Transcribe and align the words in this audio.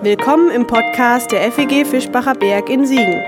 Willkommen 0.00 0.52
im 0.52 0.64
Podcast 0.64 1.32
der 1.32 1.50
FEG 1.50 1.84
Fischbacher 1.84 2.34
Berg 2.34 2.70
in 2.70 2.86
Siegen. 2.86 3.20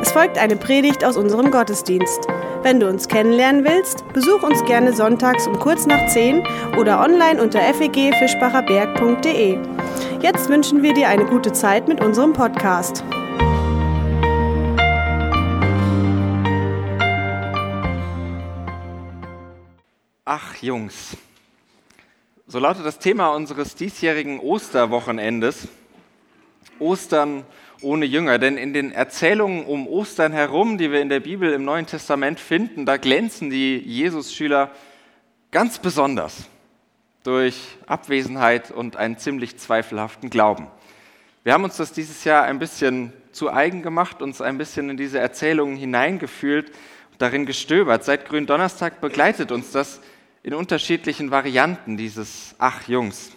Es 0.00 0.10
folgt 0.10 0.38
eine 0.38 0.56
Predigt 0.56 1.04
aus 1.04 1.18
unserem 1.18 1.50
Gottesdienst. 1.50 2.26
Wenn 2.62 2.80
du 2.80 2.88
uns 2.88 3.08
kennenlernen 3.08 3.62
willst, 3.62 4.10
besuch 4.14 4.42
uns 4.42 4.64
gerne 4.64 4.94
sonntags 4.94 5.46
um 5.46 5.58
kurz 5.58 5.84
nach 5.84 6.06
10 6.08 6.42
oder 6.78 7.02
online 7.02 7.42
unter 7.42 7.60
fegfischbacherberg.de. 7.60 9.58
Jetzt 10.22 10.48
wünschen 10.48 10.82
wir 10.82 10.94
dir 10.94 11.10
eine 11.10 11.26
gute 11.26 11.52
Zeit 11.52 11.88
mit 11.88 12.02
unserem 12.02 12.32
Podcast. 12.32 13.04
Ach 20.24 20.54
Jungs, 20.62 21.18
so 22.46 22.58
lautet 22.58 22.86
das 22.86 22.98
Thema 22.98 23.28
unseres 23.34 23.74
diesjährigen 23.74 24.40
Osterwochenendes. 24.40 25.68
Ostern 26.78 27.44
ohne 27.80 28.04
Jünger. 28.04 28.38
Denn 28.38 28.56
in 28.56 28.72
den 28.72 28.92
Erzählungen 28.92 29.64
um 29.64 29.86
Ostern 29.86 30.32
herum, 30.32 30.78
die 30.78 30.90
wir 30.90 31.00
in 31.00 31.08
der 31.08 31.20
Bibel 31.20 31.52
im 31.52 31.64
Neuen 31.64 31.86
Testament 31.86 32.40
finden, 32.40 32.86
da 32.86 32.96
glänzen 32.96 33.50
die 33.50 33.78
Jesus-Schüler 33.78 34.70
ganz 35.50 35.78
besonders 35.78 36.48
durch 37.22 37.78
Abwesenheit 37.86 38.70
und 38.70 38.96
einen 38.96 39.18
ziemlich 39.18 39.58
zweifelhaften 39.58 40.30
Glauben. 40.30 40.66
Wir 41.42 41.52
haben 41.52 41.64
uns 41.64 41.76
das 41.76 41.92
dieses 41.92 42.24
Jahr 42.24 42.44
ein 42.44 42.58
bisschen 42.58 43.12
zu 43.32 43.52
eigen 43.52 43.82
gemacht, 43.82 44.22
uns 44.22 44.40
ein 44.40 44.58
bisschen 44.58 44.90
in 44.90 44.96
diese 44.96 45.18
Erzählungen 45.18 45.76
hineingefühlt, 45.76 46.72
darin 47.18 47.46
gestöbert. 47.46 48.04
Seit 48.04 48.26
Gründonnerstag 48.26 49.00
begleitet 49.00 49.52
uns 49.52 49.70
das 49.70 50.00
in 50.42 50.54
unterschiedlichen 50.54 51.30
Varianten, 51.30 51.96
dieses 51.96 52.54
Ach 52.58 52.86
Jungs. 52.88 53.30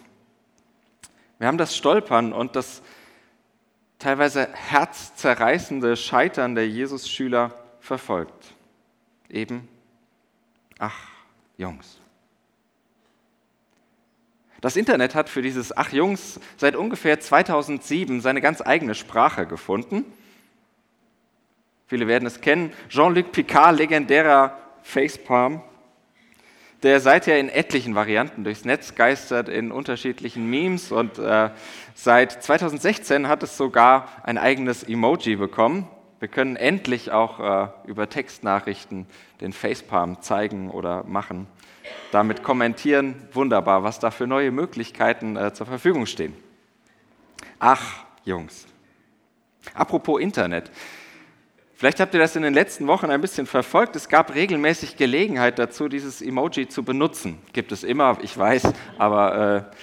Wir 1.39 1.47
haben 1.47 1.57
das 1.57 1.75
Stolpern 1.75 2.33
und 2.33 2.55
das 2.55 2.81
teilweise 3.99 4.47
herzzerreißende 4.53 5.95
Scheitern 5.95 6.55
der 6.55 6.67
Jesus-Schüler 6.67 7.53
verfolgt. 7.80 8.53
Eben, 9.30 9.67
ach 10.80 11.09
Jungs. 11.58 11.99
Das 14.61 14.75
Internet 14.75 15.13
hat 15.13 15.30
für 15.30 15.41
dieses 15.41 15.75
Ach 15.75 15.91
Jungs 15.91 16.39
seit 16.57 16.75
ungefähr 16.75 17.19
2007 17.19 18.22
seine 18.22 18.41
ganz 18.41 18.61
eigene 18.61 18.95
Sprache 18.95 19.45
gefunden. 19.45 20.03
Viele 21.85 22.07
werden 22.07 22.25
es 22.25 22.41
kennen. 22.41 22.73
Jean-Luc 22.89 23.31
Picard, 23.31 23.77
legendärer 23.77 24.57
Facepalm, 24.81 25.61
der 26.83 27.00
seither 27.00 27.39
in 27.39 27.50
etlichen 27.50 27.95
Varianten 27.95 28.44
durchs 28.44 28.66
Netz 28.66 28.95
geistert, 28.95 29.50
in 29.50 29.72
unterschiedlichen 29.72 30.50
Memes 30.50 30.92
und 30.92 31.17
äh, 31.17 31.50
seit 31.95 32.44
2016 32.44 33.28
hat 33.28 33.44
es 33.44 33.58
sogar 33.58 34.09
ein 34.23 34.38
eigenes 34.38 34.84
Emoji 34.84 35.36
bekommen. 35.36 35.88
Wir 36.19 36.28
können 36.28 36.56
endlich 36.56 37.11
auch 37.11 37.39
äh, 37.39 37.67
über 37.86 38.09
Textnachrichten 38.09 39.08
den 39.42 39.53
Facepalm 39.53 40.22
zeigen 40.22 40.69
oder 40.69 41.03
machen. 41.03 41.47
Damit 42.11 42.44
kommentieren, 42.44 43.16
wunderbar, 43.34 43.84
was 43.84 44.00
da 44.00 44.12
für 44.12 44.28
neue 44.28 44.52
Möglichkeiten 44.52 45.36
äh, 45.36 45.53
zur 45.53 45.67
Verfügung 45.67 46.06
stehen. 46.06 46.34
Ach, 47.59 48.06
Jungs. 48.23 48.67
Apropos 49.73 50.22
Internet. 50.22 50.72
Vielleicht 51.78 52.00
habt 52.00 52.16
ihr 52.16 52.20
das 52.20 52.36
in 52.36 52.42
den 52.42 52.56
letzten 52.56 52.88
Wochen 52.88 53.11
ein 53.11 53.22
bisschen 53.22 53.45
verfolgt. 53.45 53.95
Es 53.95 54.09
gab 54.09 54.33
regelmäßig 54.33 54.97
Gelegenheit 54.97 55.59
dazu, 55.59 55.88
dieses 55.88 56.23
Emoji 56.23 56.67
zu 56.67 56.81
benutzen. 56.81 57.38
Gibt 57.53 57.72
es 57.72 57.84
immer, 57.84 58.17
ich 58.23 58.36
weiß, 58.36 58.73
aber 58.97 59.69
äh, 59.73 59.78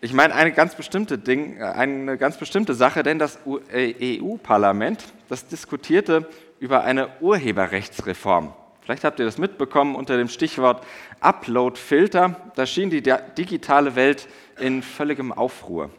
ich 0.00 0.12
meine 0.12 0.32
eine 0.32 0.52
ganz 0.52 0.76
bestimmte 0.76 1.18
Ding, 1.18 1.60
eine 1.60 2.18
ganz 2.18 2.36
bestimmte 2.36 2.72
Sache, 2.74 3.02
denn 3.02 3.18
das 3.18 3.40
EU-Parlament, 3.44 5.06
das 5.28 5.48
diskutierte 5.48 6.28
über 6.60 6.84
eine 6.84 7.08
Urheberrechtsreform. 7.20 8.52
Vielleicht 8.82 9.02
habt 9.02 9.18
ihr 9.18 9.24
das 9.24 9.36
mitbekommen 9.36 9.96
unter 9.96 10.16
dem 10.16 10.28
Stichwort 10.28 10.86
Upload-Filter. 11.18 12.52
Da 12.54 12.64
schien 12.64 12.90
die 12.90 13.02
digitale 13.02 13.96
Welt 13.96 14.28
in 14.60 14.82
völligem 14.82 15.32
Aufruhr. 15.32 15.90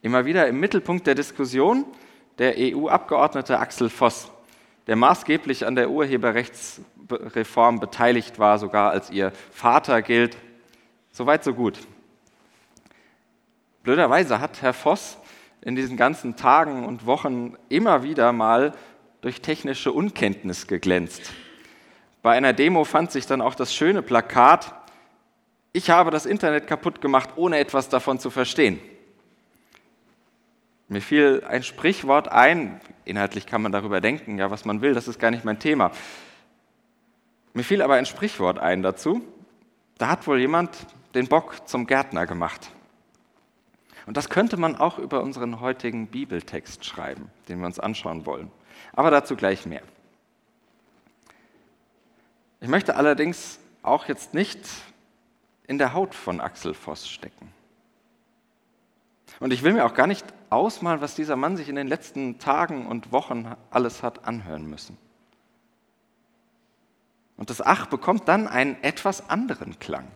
Immer 0.00 0.24
wieder 0.24 0.46
im 0.48 0.58
Mittelpunkt 0.58 1.06
der 1.06 1.14
Diskussion 1.14 1.84
der 2.38 2.54
EU-Abgeordnete 2.58 3.58
Axel 3.58 3.88
Voss, 3.88 4.30
der 4.86 4.96
maßgeblich 4.96 5.66
an 5.66 5.74
der 5.74 5.90
Urheberrechtsreform 5.90 7.80
beteiligt 7.80 8.38
war, 8.38 8.58
sogar 8.58 8.90
als 8.90 9.10
ihr 9.10 9.32
Vater 9.50 10.02
gilt. 10.02 10.36
Soweit, 11.12 11.44
so 11.44 11.54
gut. 11.54 11.78
Blöderweise 13.82 14.40
hat 14.40 14.62
Herr 14.62 14.74
Voss 14.74 15.18
in 15.62 15.76
diesen 15.76 15.96
ganzen 15.96 16.36
Tagen 16.36 16.84
und 16.84 17.06
Wochen 17.06 17.56
immer 17.68 18.02
wieder 18.02 18.32
mal 18.32 18.72
durch 19.20 19.40
technische 19.40 19.92
Unkenntnis 19.92 20.66
geglänzt. 20.66 21.32
Bei 22.22 22.36
einer 22.36 22.52
Demo 22.52 22.84
fand 22.84 23.10
sich 23.12 23.26
dann 23.26 23.40
auch 23.40 23.54
das 23.54 23.74
schöne 23.74 24.02
Plakat, 24.02 24.74
ich 25.72 25.90
habe 25.90 26.10
das 26.10 26.24
Internet 26.24 26.66
kaputt 26.66 27.02
gemacht, 27.02 27.30
ohne 27.36 27.58
etwas 27.58 27.90
davon 27.90 28.18
zu 28.18 28.30
verstehen. 28.30 28.80
Mir 30.88 31.02
fiel 31.02 31.42
ein 31.48 31.62
Sprichwort 31.62 32.28
ein, 32.28 32.80
inhaltlich 33.04 33.46
kann 33.46 33.62
man 33.62 33.72
darüber 33.72 34.00
denken, 34.00 34.38
ja, 34.38 34.50
was 34.50 34.64
man 34.64 34.80
will, 34.82 34.94
das 34.94 35.08
ist 35.08 35.18
gar 35.18 35.30
nicht 35.30 35.44
mein 35.44 35.58
Thema. 35.58 35.90
Mir 37.54 37.64
fiel 37.64 37.82
aber 37.82 37.94
ein 37.94 38.06
Sprichwort 38.06 38.58
ein 38.58 38.82
dazu. 38.82 39.22
Da 39.98 40.08
hat 40.08 40.26
wohl 40.26 40.38
jemand 40.38 40.76
den 41.14 41.26
Bock 41.26 41.66
zum 41.66 41.86
Gärtner 41.86 42.26
gemacht. 42.26 42.70
Und 44.04 44.16
das 44.16 44.28
könnte 44.28 44.56
man 44.56 44.76
auch 44.76 44.98
über 44.98 45.22
unseren 45.22 45.60
heutigen 45.60 46.06
Bibeltext 46.06 46.84
schreiben, 46.84 47.30
den 47.48 47.58
wir 47.58 47.66
uns 47.66 47.80
anschauen 47.80 48.24
wollen. 48.24 48.52
Aber 48.92 49.10
dazu 49.10 49.34
gleich 49.34 49.66
mehr. 49.66 49.82
Ich 52.60 52.68
möchte 52.68 52.94
allerdings 52.96 53.58
auch 53.82 54.06
jetzt 54.06 54.34
nicht 54.34 54.60
in 55.66 55.78
der 55.78 55.94
Haut 55.94 56.14
von 56.14 56.40
Axel 56.40 56.74
Voss 56.74 57.08
stecken. 57.08 57.52
Und 59.40 59.52
ich 59.52 59.62
will 59.62 59.72
mir 59.72 59.84
auch 59.84 59.94
gar 59.94 60.06
nicht 60.06 60.24
ausmalen, 60.56 61.00
was 61.00 61.14
dieser 61.14 61.36
Mann 61.36 61.56
sich 61.56 61.68
in 61.68 61.76
den 61.76 61.86
letzten 61.86 62.38
Tagen 62.38 62.86
und 62.86 63.12
Wochen 63.12 63.54
alles 63.70 64.02
hat 64.02 64.26
anhören 64.26 64.68
müssen. 64.68 64.96
Und 67.36 67.50
das 67.50 67.60
Ach 67.60 67.86
bekommt 67.86 68.28
dann 68.28 68.48
einen 68.48 68.82
etwas 68.82 69.28
anderen 69.28 69.78
Klang. 69.78 70.08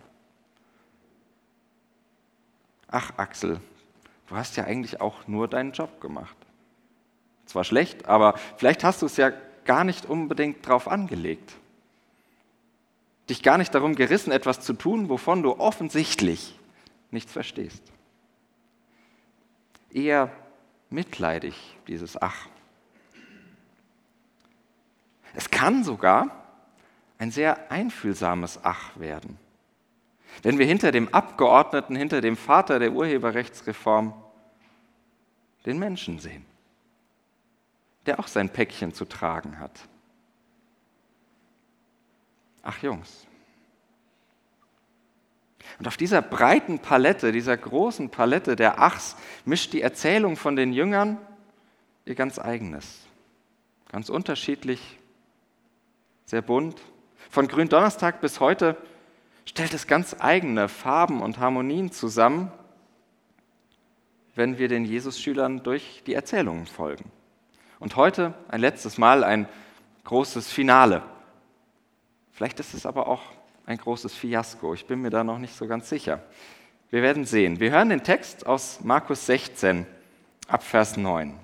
Ach, 2.89 3.13
Axel, 3.19 3.61
du 4.29 4.37
hast 4.37 4.57
ja 4.57 4.65
eigentlich 4.65 5.01
auch 5.01 5.29
nur 5.29 5.47
deinen 5.47 5.73
Job 5.73 6.01
gemacht. 6.01 6.37
Zwar 7.47 7.65
schlecht, 7.65 8.07
aber 8.07 8.35
vielleicht 8.57 8.85
hast 8.85 9.03
du 9.03 9.07
es 9.07 9.17
ja 9.17 9.33
gar 9.65 9.85
nicht 9.85 10.07
unbedingt 10.07 10.67
drauf 10.67 10.89
angelegt. 10.89 11.53
Dich 13.29 13.43
gar 13.43 13.59
nicht 13.59 13.75
darum 13.75 13.95
gerissen, 13.95 14.33
etwas 14.33 14.61
zu 14.61 14.73
tun, 14.73 15.09
wovon 15.09 15.43
du 15.43 15.59
offensichtlich 15.59 16.59
nichts 17.11 17.33
verstehst 17.33 17.93
eher 19.93 20.31
mitleidig, 20.91 21.77
dieses 21.87 22.21
Ach. 22.21 22.49
Es 25.35 25.51
kann 25.51 25.85
sogar 25.85 26.45
ein 27.19 27.31
sehr 27.31 27.71
einfühlsames 27.71 28.61
Ach 28.63 28.99
werden. 28.99 29.39
Wenn 30.43 30.59
wir 30.59 30.67
hinter 30.67 30.93
dem 30.93 31.13
Abgeordneten, 31.13 31.97
hinter 31.97 32.21
dem 32.21 32.37
Vater 32.37 32.79
der 32.79 32.93
Urheberrechtsreform 32.93 34.15
den 35.67 35.79
Menschen 35.79 36.19
sehen, 36.19 36.45
der 38.07 38.19
auch 38.19 38.27
sein 38.27 38.49
Päckchen 38.49 38.95
zu 38.95 39.05
tragen 39.05 39.59
hat. 39.59 39.89
Ach 42.63 42.79
Jungs, 42.79 43.27
und 45.79 45.89
auf 45.89 45.97
dieser 45.97 46.23
breiten 46.23 46.79
Palette, 46.79 47.33
dieser 47.33 47.57
großen 47.57 48.11
Palette 48.11 48.57
der 48.57 48.81
Achs, 48.81 49.17
mischt 49.45 49.73
die 49.73 49.83
Erzählung 49.83 50.37
von 50.37 50.57
den 50.57 50.73
Jüngern 50.73 51.19
ihr 52.05 52.15
ganz 52.15 52.39
eigenes. 52.39 53.07
Ganz 53.91 54.09
unterschiedlich, 54.09 54.99
sehr 56.27 56.43
bunt. 56.43 56.81
Von 57.31 57.49
Gründonnerstag 57.49 58.21
bis 58.21 58.41
heute 58.41 58.77
stellt 59.45 59.75
es 59.75 59.87
ganz 59.87 60.17
eigene 60.19 60.69
Farben 60.69 61.23
und 61.23 61.39
Harmonien 61.39 61.91
zusammen, 61.93 62.53
wenn 64.35 64.59
wir 64.59 64.69
den 64.69 64.85
Jesus-Schülern 64.85 65.63
durch 65.63 66.03
die 66.07 66.15
Erzählungen 66.15 66.67
folgen. 66.67 67.11
Und 67.79 67.97
heute 67.97 68.35
ein 68.49 68.61
letztes 68.61 68.99
Mal 68.99 69.25
ein 69.25 69.49
großes 70.05 70.51
Finale. 70.51 71.03
Vielleicht 72.33 72.61
ist 72.61 72.75
es 72.75 72.87
aber 72.87 73.09
auch 73.09 73.23
ein 73.67 73.79
großes 73.79 74.15
Fiasko. 74.15 74.75
Ich 74.75 74.87
bin 74.87 75.03
mir 75.03 75.11
da 75.11 75.25
noch 75.25 75.39
nicht 75.39 75.55
so 75.55 75.67
ganz 75.67 75.89
sicher. 75.89 76.23
Wir 76.91 77.03
werden 77.03 77.25
sehen. 77.25 77.61
Wir 77.61 77.71
hören 77.71 77.91
den 77.91 78.03
Text 78.03 78.47
aus 78.47 78.81
Markus 78.83 79.27
16 79.27 79.87
ab 80.49 80.63
Vers 80.63 80.97
9. 80.97 81.39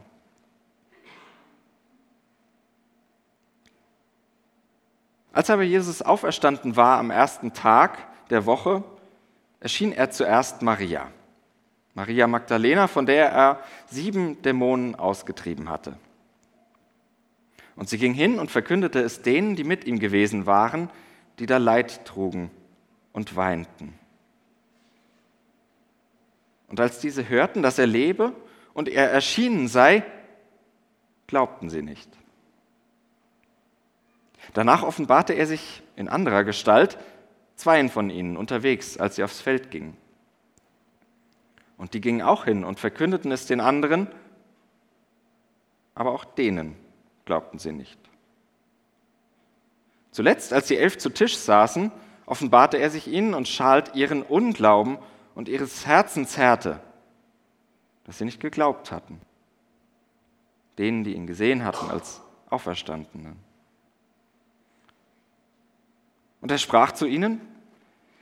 Als 5.32 5.50
aber 5.50 5.62
Jesus 5.62 6.00
auferstanden 6.02 6.76
war 6.76 6.98
am 6.98 7.10
ersten 7.10 7.52
Tag 7.52 7.98
der 8.30 8.46
Woche, 8.46 8.82
erschien 9.60 9.92
er 9.92 10.10
zuerst 10.10 10.62
Maria. 10.62 11.08
Maria 11.94 12.26
Magdalena, 12.26 12.88
von 12.88 13.06
der 13.06 13.30
er 13.30 13.60
sieben 13.86 14.40
Dämonen 14.42 14.94
ausgetrieben 14.94 15.68
hatte. 15.68 15.96
Und 17.76 17.88
sie 17.88 17.98
ging 17.98 18.14
hin 18.14 18.38
und 18.38 18.50
verkündete 18.50 19.00
es 19.00 19.22
denen, 19.22 19.56
die 19.56 19.64
mit 19.64 19.84
ihm 19.84 19.98
gewesen 19.98 20.46
waren, 20.46 20.90
die 21.38 21.46
da 21.46 21.58
Leid 21.58 22.04
trugen 22.04 22.50
und 23.12 23.36
weinten. 23.36 23.98
Und 26.68 26.80
als 26.80 26.98
diese 26.98 27.28
hörten, 27.28 27.62
dass 27.62 27.78
er 27.78 27.86
lebe 27.86 28.32
und 28.74 28.88
er 28.88 29.10
erschienen 29.10 29.68
sei, 29.68 30.02
glaubten 31.26 31.70
sie 31.70 31.82
nicht. 31.82 32.10
Danach 34.52 34.82
offenbarte 34.82 35.32
er 35.32 35.46
sich 35.46 35.82
in 35.96 36.08
anderer 36.08 36.44
Gestalt 36.44 36.98
zweien 37.56 37.88
von 37.88 38.10
ihnen 38.10 38.36
unterwegs, 38.36 38.96
als 38.96 39.16
sie 39.16 39.24
aufs 39.24 39.40
Feld 39.40 39.70
gingen. 39.70 39.96
Und 41.76 41.94
die 41.94 42.00
gingen 42.00 42.22
auch 42.22 42.44
hin 42.44 42.64
und 42.64 42.80
verkündeten 42.80 43.32
es 43.32 43.46
den 43.46 43.60
anderen, 43.60 44.08
aber 45.94 46.12
auch 46.12 46.24
denen 46.24 46.76
glaubten 47.24 47.58
sie 47.58 47.72
nicht. 47.72 47.98
Zuletzt, 50.16 50.54
als 50.54 50.66
die 50.66 50.78
elf 50.78 50.96
zu 50.96 51.10
Tisch 51.10 51.36
saßen, 51.36 51.92
offenbarte 52.24 52.78
er 52.78 52.88
sich 52.88 53.06
ihnen 53.06 53.34
und 53.34 53.48
schalt 53.48 53.94
ihren 53.94 54.22
Unglauben 54.22 54.96
und 55.34 55.46
ihres 55.46 55.84
Herzens 55.84 56.38
Härte, 56.38 56.80
dass 58.04 58.16
sie 58.16 58.24
nicht 58.24 58.40
geglaubt 58.40 58.90
hatten, 58.92 59.20
denen, 60.78 61.04
die 61.04 61.12
ihn 61.12 61.26
gesehen 61.26 61.66
hatten 61.66 61.90
als 61.90 62.22
Auferstandenen. 62.48 63.36
Und 66.40 66.50
er 66.50 66.56
sprach 66.56 66.92
zu 66.92 67.04
ihnen, 67.04 67.42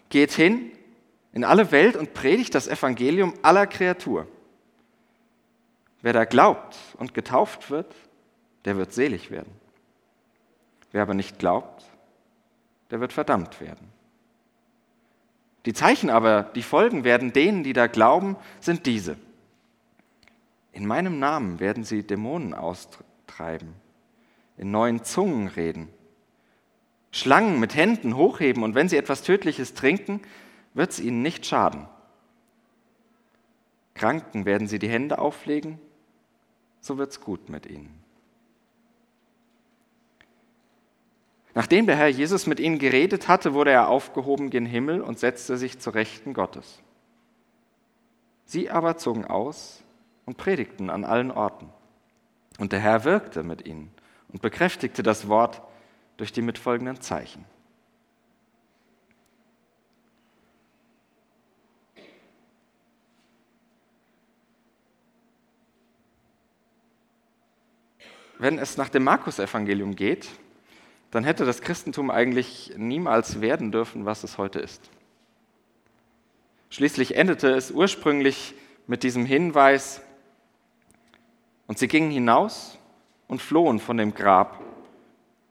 geht 0.08 0.32
hin 0.32 0.72
in 1.32 1.44
alle 1.44 1.70
Welt 1.70 1.94
und 1.94 2.12
predigt 2.12 2.56
das 2.56 2.66
Evangelium 2.66 3.34
aller 3.42 3.68
Kreatur. 3.68 4.26
Wer 6.02 6.12
da 6.12 6.24
glaubt 6.24 6.76
und 6.98 7.14
getauft 7.14 7.70
wird, 7.70 7.94
der 8.64 8.76
wird 8.76 8.92
selig 8.92 9.30
werden. 9.30 9.63
Wer 10.94 11.02
aber 11.02 11.14
nicht 11.14 11.40
glaubt, 11.40 11.82
der 12.92 13.00
wird 13.00 13.12
verdammt 13.12 13.60
werden. 13.60 13.88
Die 15.66 15.72
Zeichen 15.72 16.08
aber, 16.08 16.44
die 16.44 16.62
folgen 16.62 17.02
werden 17.02 17.32
denen, 17.32 17.64
die 17.64 17.72
da 17.72 17.88
glauben, 17.88 18.36
sind 18.60 18.86
diese. 18.86 19.16
In 20.70 20.86
meinem 20.86 21.18
Namen 21.18 21.58
werden 21.58 21.82
sie 21.82 22.04
Dämonen 22.04 22.54
austreiben, 22.54 23.74
in 24.56 24.70
neuen 24.70 25.02
Zungen 25.02 25.48
reden, 25.48 25.88
Schlangen 27.10 27.58
mit 27.58 27.74
Händen 27.74 28.14
hochheben 28.14 28.62
und 28.62 28.76
wenn 28.76 28.88
sie 28.88 28.96
etwas 28.96 29.22
Tödliches 29.22 29.74
trinken, 29.74 30.22
wird 30.74 30.92
es 30.92 31.00
ihnen 31.00 31.22
nicht 31.22 31.44
schaden. 31.44 31.88
Kranken 33.94 34.44
werden 34.44 34.68
sie 34.68 34.78
die 34.78 34.88
Hände 34.88 35.18
auflegen, 35.18 35.80
so 36.80 36.98
wird 36.98 37.10
es 37.10 37.20
gut 37.20 37.48
mit 37.48 37.66
ihnen. 37.66 38.03
Nachdem 41.54 41.86
der 41.86 41.96
Herr 41.96 42.08
Jesus 42.08 42.46
mit 42.46 42.58
ihnen 42.58 42.78
geredet 42.78 43.28
hatte, 43.28 43.54
wurde 43.54 43.70
er 43.70 43.88
aufgehoben 43.88 44.50
gen 44.50 44.66
Himmel 44.66 45.00
und 45.00 45.20
setzte 45.20 45.56
sich 45.56 45.78
zur 45.78 45.94
Rechten 45.94 46.34
Gottes. 46.34 46.82
Sie 48.44 48.70
aber 48.70 48.96
zogen 48.96 49.24
aus 49.24 49.82
und 50.26 50.36
predigten 50.36 50.90
an 50.90 51.04
allen 51.04 51.30
Orten. 51.30 51.70
Und 52.58 52.72
der 52.72 52.80
Herr 52.80 53.04
wirkte 53.04 53.44
mit 53.44 53.66
ihnen 53.66 53.92
und 54.32 54.42
bekräftigte 54.42 55.02
das 55.02 55.28
Wort 55.28 55.62
durch 56.16 56.32
die 56.32 56.42
mitfolgenden 56.42 57.00
Zeichen. 57.00 57.44
Wenn 68.38 68.58
es 68.58 68.76
nach 68.76 68.88
dem 68.88 69.04
Markus-Evangelium 69.04 69.94
geht, 69.94 70.28
dann 71.14 71.22
hätte 71.22 71.44
das 71.44 71.60
Christentum 71.60 72.10
eigentlich 72.10 72.72
niemals 72.76 73.40
werden 73.40 73.70
dürfen, 73.70 74.04
was 74.04 74.24
es 74.24 74.36
heute 74.36 74.58
ist. 74.58 74.90
Schließlich 76.70 77.14
endete 77.14 77.50
es 77.50 77.70
ursprünglich 77.70 78.52
mit 78.88 79.04
diesem 79.04 79.24
Hinweis, 79.24 80.00
und 81.68 81.78
sie 81.78 81.86
gingen 81.86 82.10
hinaus 82.10 82.78
und 83.28 83.40
flohen 83.40 83.78
von 83.78 83.96
dem 83.96 84.12
Grab, 84.12 84.60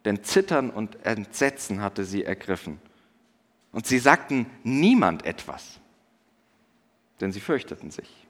denn 0.04 0.22
Zittern 0.22 0.70
und 0.70 1.06
Entsetzen 1.06 1.82
hatte 1.82 2.04
sie 2.04 2.26
ergriffen. 2.26 2.82
Und 3.72 3.88
sie 3.88 4.00
sagten 4.00 4.48
niemand 4.64 5.26
etwas, 5.26 5.80
denn 7.22 7.32
sie 7.32 7.40
fürchteten 7.40 7.90
sich. 7.90 8.28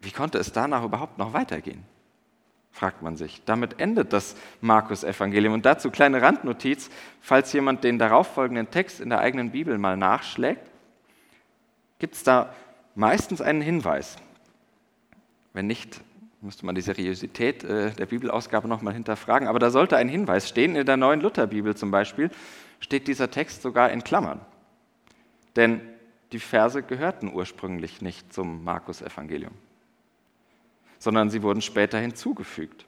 Wie 0.00 0.12
konnte 0.12 0.38
es 0.38 0.52
danach 0.52 0.84
überhaupt 0.84 1.18
noch 1.18 1.32
weitergehen? 1.32 1.95
Fragt 2.76 3.00
man 3.00 3.16
sich. 3.16 3.42
Damit 3.46 3.80
endet 3.80 4.12
das 4.12 4.36
Markus-Evangelium. 4.60 5.54
Und 5.54 5.64
dazu 5.64 5.90
kleine 5.90 6.20
Randnotiz, 6.20 6.90
falls 7.20 7.52
jemand 7.54 7.84
den 7.84 7.98
darauffolgenden 7.98 8.70
Text 8.70 9.00
in 9.00 9.08
der 9.08 9.20
eigenen 9.20 9.50
Bibel 9.50 9.78
mal 9.78 9.96
nachschlägt, 9.96 10.60
gibt 11.98 12.14
es 12.14 12.22
da 12.22 12.54
meistens 12.94 13.40
einen 13.40 13.62
Hinweis. 13.62 14.16
Wenn 15.54 15.66
nicht, 15.66 16.02
müsste 16.42 16.66
man 16.66 16.74
die 16.74 16.82
Seriosität 16.82 17.64
äh, 17.64 17.92
der 17.92 18.06
Bibelausgabe 18.06 18.68
nochmal 18.68 18.92
hinterfragen. 18.92 19.48
Aber 19.48 19.58
da 19.58 19.70
sollte 19.70 19.96
ein 19.96 20.08
Hinweis 20.08 20.46
stehen. 20.46 20.76
In 20.76 20.84
der 20.84 20.98
neuen 20.98 21.22
Lutherbibel 21.22 21.74
zum 21.74 21.90
Beispiel 21.90 22.30
steht 22.80 23.08
dieser 23.08 23.30
Text 23.30 23.62
sogar 23.62 23.90
in 23.90 24.04
Klammern. 24.04 24.42
Denn 25.56 25.80
die 26.32 26.40
Verse 26.40 26.82
gehörten 26.82 27.32
ursprünglich 27.32 28.02
nicht 28.02 28.34
zum 28.34 28.64
Markus-Evangelium 28.64 29.52
sondern 30.98 31.30
sie 31.30 31.42
wurden 31.42 31.62
später 31.62 31.98
hinzugefügt. 31.98 32.86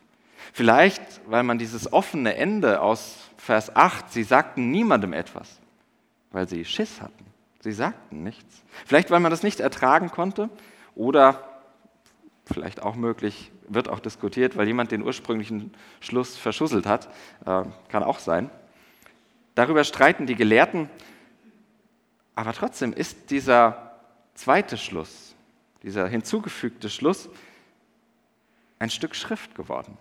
Vielleicht, 0.52 1.02
weil 1.26 1.42
man 1.42 1.58
dieses 1.58 1.92
offene 1.92 2.36
Ende 2.36 2.80
aus 2.80 3.16
Vers 3.36 3.74
8, 3.74 4.12
sie 4.12 4.22
sagten 4.22 4.70
niemandem 4.70 5.12
etwas, 5.12 5.58
weil 6.30 6.48
sie 6.48 6.64
Schiss 6.64 7.00
hatten. 7.00 7.24
Sie 7.60 7.72
sagten 7.72 8.22
nichts. 8.22 8.62
Vielleicht, 8.86 9.10
weil 9.10 9.20
man 9.20 9.30
das 9.30 9.42
nicht 9.42 9.60
ertragen 9.60 10.10
konnte 10.10 10.48
oder 10.94 11.44
vielleicht 12.46 12.82
auch 12.82 12.94
möglich, 12.94 13.50
wird 13.68 13.88
auch 13.88 14.00
diskutiert, 14.00 14.56
weil 14.56 14.66
jemand 14.66 14.90
den 14.90 15.02
ursprünglichen 15.02 15.72
Schluss 16.00 16.36
verschusselt 16.36 16.86
hat. 16.86 17.08
Äh, 17.44 17.64
kann 17.88 18.02
auch 18.02 18.18
sein. 18.18 18.50
Darüber 19.54 19.84
streiten 19.84 20.26
die 20.26 20.36
Gelehrten. 20.36 20.88
Aber 22.34 22.52
trotzdem 22.52 22.92
ist 22.92 23.30
dieser 23.30 23.96
zweite 24.34 24.76
Schluss, 24.76 25.34
dieser 25.82 26.06
hinzugefügte 26.06 26.88
Schluss, 26.88 27.28
ein 28.78 28.90
Stück 28.90 29.14
Schrift 29.14 29.54
geworden. 29.54 29.96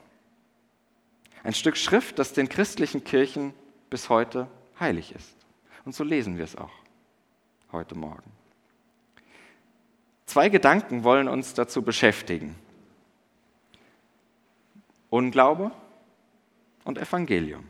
Ein 1.44 1.54
Stück 1.54 1.78
Schrift, 1.78 2.20
das 2.20 2.34
den 2.34 2.50
christlichen 2.50 3.04
Kirchen 3.04 3.54
bis 3.90 4.10
heute 4.10 4.48
heilig 4.80 5.14
ist. 5.14 5.36
Und 5.86 5.96
so 5.96 6.04
lesen 6.04 6.38
wir 6.38 6.44
es 6.44 6.56
auch 6.56 6.74
heute 7.72 7.96
Morgen. 7.96 8.32
Zwei 10.26 10.50
Gedanken 10.50 11.04
wollen 11.04 11.28
uns 11.28 11.54
dazu 11.54 11.82
beschäftigen. 11.82 12.56
Unglaube 15.10 15.72
und 16.84 16.98
Evangelium. 16.98 17.70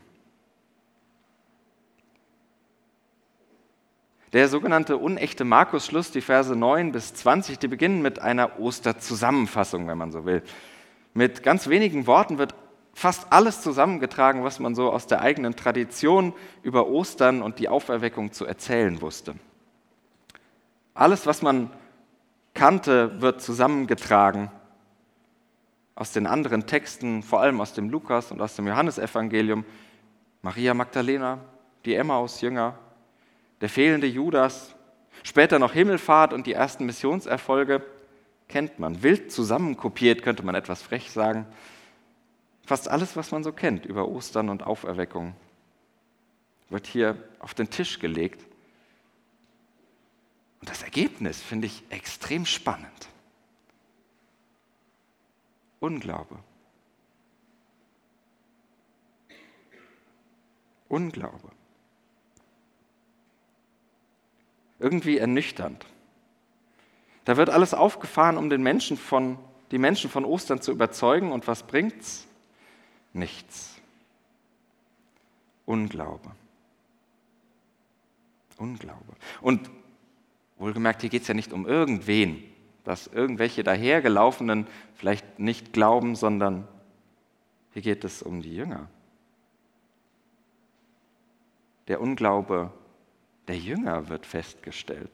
Der 4.32 4.48
sogenannte 4.48 4.98
unechte 4.98 5.44
Markus-Schluss, 5.44 6.10
die 6.10 6.20
Verse 6.20 6.54
9 6.54 6.92
bis 6.92 7.14
20, 7.14 7.58
die 7.58 7.68
beginnen 7.68 8.02
mit 8.02 8.18
einer 8.18 8.60
Osterzusammenfassung, 8.60 9.86
wenn 9.86 9.96
man 9.96 10.12
so 10.12 10.26
will. 10.26 10.42
Mit 11.14 11.42
ganz 11.42 11.68
wenigen 11.68 12.06
Worten 12.06 12.38
wird 12.38 12.54
fast 12.94 13.32
alles 13.32 13.62
zusammengetragen, 13.62 14.44
was 14.44 14.58
man 14.58 14.74
so 14.74 14.90
aus 14.90 15.06
der 15.06 15.20
eigenen 15.20 15.54
Tradition 15.54 16.32
über 16.62 16.88
Ostern 16.88 17.42
und 17.42 17.58
die 17.58 17.68
Auferweckung 17.68 18.32
zu 18.32 18.44
erzählen 18.44 19.00
wusste. 19.00 19.34
Alles, 20.94 21.26
was 21.26 21.42
man 21.42 21.70
kannte, 22.54 23.20
wird 23.20 23.40
zusammengetragen 23.40 24.50
aus 25.94 26.12
den 26.12 26.26
anderen 26.26 26.66
Texten, 26.66 27.22
vor 27.22 27.40
allem 27.40 27.60
aus 27.60 27.72
dem 27.72 27.90
Lukas 27.90 28.30
und 28.32 28.40
aus 28.40 28.56
dem 28.56 28.66
Johannesevangelium. 28.66 29.64
Maria 30.42 30.74
Magdalena, 30.74 31.38
die 31.84 31.94
Emmaus-Jünger, 31.94 32.78
der 33.60 33.68
fehlende 33.68 34.06
Judas, 34.06 34.74
später 35.24 35.58
noch 35.58 35.72
Himmelfahrt 35.72 36.32
und 36.32 36.46
die 36.46 36.52
ersten 36.52 36.86
Missionserfolge 36.86 37.82
kennt 38.48 38.78
man. 38.78 39.02
Wild 39.02 39.30
zusammenkopiert, 39.30 40.22
könnte 40.22 40.42
man 40.42 40.54
etwas 40.54 40.82
frech 40.82 41.10
sagen. 41.10 41.46
Fast 42.64 42.88
alles, 42.88 43.16
was 43.16 43.30
man 43.30 43.44
so 43.44 43.52
kennt 43.52 43.86
über 43.86 44.08
Ostern 44.08 44.48
und 44.48 44.62
Auferweckung, 44.62 45.34
wird 46.68 46.86
hier 46.86 47.22
auf 47.38 47.54
den 47.54 47.70
Tisch 47.70 47.98
gelegt. 47.98 48.44
Und 50.60 50.68
das 50.68 50.82
Ergebnis 50.82 51.40
finde 51.40 51.66
ich 51.66 51.82
extrem 51.90 52.44
spannend. 52.44 53.08
Unglaube. 55.80 56.38
Unglaube. 60.88 61.50
irgendwie 64.78 65.18
ernüchternd. 65.18 65.84
Da 67.28 67.36
wird 67.36 67.50
alles 67.50 67.74
aufgefahren, 67.74 68.38
um 68.38 68.48
den 68.48 68.62
Menschen 68.62 68.96
von, 68.96 69.38
die 69.70 69.76
Menschen 69.76 70.08
von 70.08 70.24
Ostern 70.24 70.62
zu 70.62 70.72
überzeugen. 70.72 71.30
Und 71.30 71.46
was 71.46 71.62
bringt's? 71.62 72.26
Nichts. 73.12 73.76
Unglaube. 75.66 76.30
Unglaube. 78.56 79.12
Und 79.42 79.68
wohlgemerkt, 80.56 81.02
hier 81.02 81.10
geht 81.10 81.20
es 81.20 81.28
ja 81.28 81.34
nicht 81.34 81.52
um 81.52 81.66
irgendwen, 81.66 82.42
dass 82.84 83.08
irgendwelche 83.08 83.62
dahergelaufenen 83.62 84.66
vielleicht 84.94 85.38
nicht 85.38 85.74
glauben, 85.74 86.16
sondern 86.16 86.66
hier 87.74 87.82
geht 87.82 88.04
es 88.04 88.22
um 88.22 88.40
die 88.40 88.56
Jünger. 88.56 88.88
Der 91.88 92.00
Unglaube 92.00 92.72
der 93.48 93.58
Jünger 93.58 94.08
wird 94.08 94.24
festgestellt. 94.24 95.10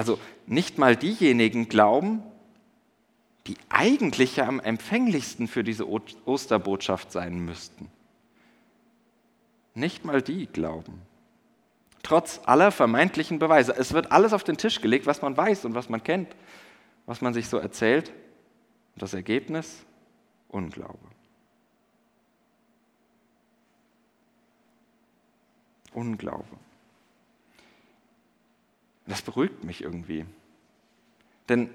Also 0.00 0.18
nicht 0.46 0.78
mal 0.78 0.96
diejenigen 0.96 1.68
glauben, 1.68 2.22
die 3.46 3.58
eigentlich 3.68 4.36
ja 4.36 4.48
am 4.48 4.58
empfänglichsten 4.58 5.46
für 5.46 5.62
diese 5.62 5.86
Osterbotschaft 5.86 7.12
sein 7.12 7.40
müssten. 7.40 7.90
Nicht 9.74 10.06
mal 10.06 10.22
die 10.22 10.46
glauben. 10.46 11.02
Trotz 12.02 12.40
aller 12.46 12.72
vermeintlichen 12.72 13.38
Beweise. 13.38 13.76
Es 13.76 13.92
wird 13.92 14.10
alles 14.10 14.32
auf 14.32 14.42
den 14.42 14.56
Tisch 14.56 14.80
gelegt, 14.80 15.04
was 15.04 15.20
man 15.20 15.36
weiß 15.36 15.66
und 15.66 15.74
was 15.74 15.90
man 15.90 16.02
kennt, 16.02 16.34
was 17.04 17.20
man 17.20 17.34
sich 17.34 17.48
so 17.48 17.58
erzählt. 17.58 18.08
Und 18.94 19.02
das 19.02 19.12
Ergebnis? 19.12 19.84
Unglaube. 20.48 20.96
Unglaube. 25.92 26.69
Das 29.10 29.22
beruhigt 29.22 29.64
mich 29.64 29.82
irgendwie. 29.82 30.24
Denn 31.48 31.68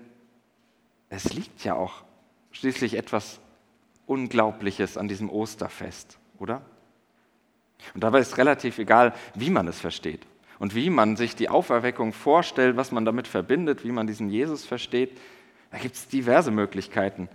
es 1.10 1.34
liegt 1.34 1.66
ja 1.66 1.76
auch 1.76 2.06
schließlich 2.52 2.94
etwas 2.94 3.42
Unglaubliches 4.08 4.96
an 4.98 5.10
diesem 5.10 5.30
Osterfest, 5.30 6.18
oder? 6.40 6.62
Und 7.94 8.06
dabei 8.06 8.20
ist 8.20 8.38
relativ 8.38 8.78
egal, 8.78 9.14
wie 9.34 9.50
man 9.50 9.68
es 9.68 9.82
versteht 9.82 10.26
und 10.60 10.76
wie 10.76 10.90
man 10.90 11.18
sich 11.18 11.36
die 11.36 11.50
Auferweckung 11.50 12.14
vorstellt, 12.14 12.78
was 12.78 12.94
man 12.94 13.04
damit 13.04 13.28
verbindet, 13.28 13.84
wie 13.84 13.92
man 13.92 14.08
diesen 14.08 14.30
Jesus 14.30 14.64
versteht. 14.64 15.20
Da 15.72 15.78
gibt 15.78 15.96
es 15.96 16.08
diverse 16.08 16.52
Möglichkeiten. 16.52 17.28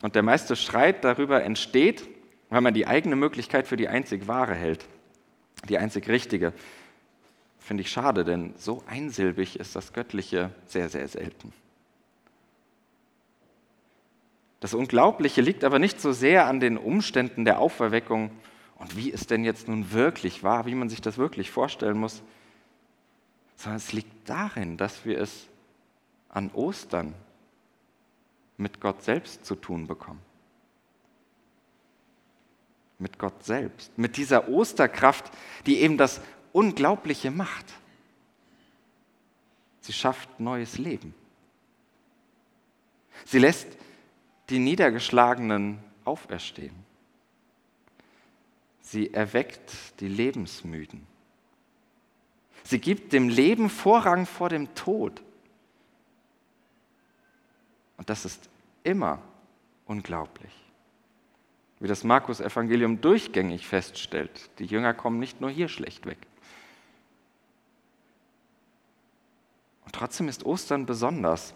Und 0.00 0.14
der 0.14 0.22
meiste 0.22 0.56
Streit 0.56 1.04
darüber 1.04 1.42
entsteht, 1.42 2.08
weil 2.48 2.62
man 2.62 2.72
die 2.72 2.86
eigene 2.86 3.14
Möglichkeit 3.14 3.66
für 3.66 3.76
die 3.76 3.88
einzig 3.88 4.26
wahre 4.26 4.54
hält, 4.54 4.86
die 5.68 5.76
einzig 5.76 6.08
richtige. 6.08 6.54
Finde 7.68 7.82
ich 7.82 7.90
schade, 7.90 8.24
denn 8.24 8.54
so 8.56 8.82
einsilbig 8.86 9.60
ist 9.60 9.76
das 9.76 9.92
Göttliche 9.92 10.54
sehr, 10.64 10.88
sehr 10.88 11.06
selten. 11.06 11.52
Das 14.60 14.72
Unglaubliche 14.72 15.42
liegt 15.42 15.64
aber 15.64 15.78
nicht 15.78 16.00
so 16.00 16.12
sehr 16.12 16.46
an 16.46 16.60
den 16.60 16.78
Umständen 16.78 17.44
der 17.44 17.58
Auferweckung 17.58 18.30
und 18.76 18.96
wie 18.96 19.12
es 19.12 19.26
denn 19.26 19.44
jetzt 19.44 19.68
nun 19.68 19.92
wirklich 19.92 20.42
war, 20.42 20.64
wie 20.64 20.74
man 20.74 20.88
sich 20.88 21.02
das 21.02 21.18
wirklich 21.18 21.50
vorstellen 21.50 21.98
muss, 21.98 22.22
sondern 23.56 23.76
es 23.76 23.92
liegt 23.92 24.30
darin, 24.30 24.78
dass 24.78 25.04
wir 25.04 25.20
es 25.20 25.46
an 26.30 26.50
Ostern 26.52 27.12
mit 28.56 28.80
Gott 28.80 29.02
selbst 29.02 29.44
zu 29.44 29.54
tun 29.54 29.86
bekommen. 29.86 30.22
Mit 32.98 33.18
Gott 33.18 33.44
selbst, 33.44 33.98
mit 33.98 34.16
dieser 34.16 34.48
Osterkraft, 34.48 35.30
die 35.66 35.80
eben 35.80 35.98
das 35.98 36.22
Unglaubliche 36.52 37.30
macht. 37.30 37.66
Sie 39.80 39.92
schafft 39.92 40.40
neues 40.40 40.78
Leben. 40.78 41.14
Sie 43.24 43.38
lässt 43.38 43.68
die 44.50 44.58
Niedergeschlagenen 44.58 45.78
auferstehen. 46.04 46.74
Sie 48.80 49.12
erweckt 49.12 50.00
die 50.00 50.08
Lebensmüden. 50.08 51.06
Sie 52.64 52.80
gibt 52.80 53.12
dem 53.12 53.28
Leben 53.28 53.70
Vorrang 53.70 54.26
vor 54.26 54.48
dem 54.48 54.74
Tod. 54.74 55.22
Und 57.96 58.08
das 58.08 58.24
ist 58.24 58.48
immer 58.84 59.22
unglaublich. 59.86 60.52
Wie 61.80 61.88
das 61.88 62.04
Markus-Evangelium 62.04 63.00
durchgängig 63.00 63.66
feststellt, 63.66 64.50
die 64.58 64.66
Jünger 64.66 64.94
kommen 64.94 65.18
nicht 65.18 65.40
nur 65.40 65.50
hier 65.50 65.68
schlecht 65.68 66.06
weg. 66.06 66.18
Trotzdem 69.98 70.28
ist 70.28 70.46
Ostern 70.46 70.86
besonders, 70.86 71.54